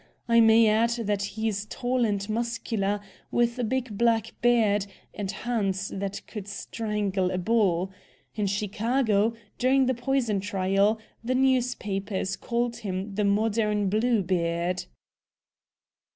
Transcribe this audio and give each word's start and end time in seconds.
I 0.27 0.39
may 0.39 0.67
add 0.67 0.89
that 1.05 1.21
he's 1.21 1.67
tall 1.67 2.05
and 2.05 2.27
muscular, 2.27 3.01
with 3.29 3.59
a 3.59 3.63
big 3.63 3.99
black 3.99 4.33
beard, 4.41 4.87
and 5.13 5.29
hands 5.29 5.89
that 5.89 6.25
could 6.25 6.47
strangle 6.47 7.29
a 7.29 7.37
bull. 7.37 7.91
In 8.33 8.47
Chicago, 8.47 9.35
during 9.59 9.85
the 9.85 9.93
poison 9.93 10.39
trial, 10.39 10.97
the 11.23 11.35
newspapers 11.35 12.35
called 12.35 12.77
him 12.77 13.13
'the 13.13 13.25
Modern 13.25 13.89
Bluebeard."' 13.89 14.85